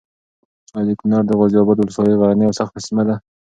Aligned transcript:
ایا 0.77 0.83
د 0.87 0.89
کونړ 0.99 1.21
د 1.25 1.31
غازي 1.39 1.57
اباد 1.59 1.77
ولسوالي 1.79 2.15
غرنۍ 2.21 2.45
او 2.47 2.57
سخته 2.59 2.79
سیمه 2.85 3.03
ده؟ 3.07 3.15